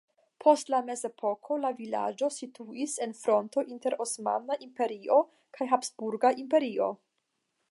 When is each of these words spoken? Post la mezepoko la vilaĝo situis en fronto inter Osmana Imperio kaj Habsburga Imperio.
Post 0.43 0.69
la 0.73 0.77
mezepoko 0.87 1.57
la 1.65 1.69
vilaĝo 1.81 2.31
situis 2.37 2.97
en 3.07 3.15
fronto 3.21 3.67
inter 3.75 3.99
Osmana 4.07 4.61
Imperio 4.69 5.23
kaj 5.59 5.73
Habsburga 5.75 6.37
Imperio. 6.47 6.95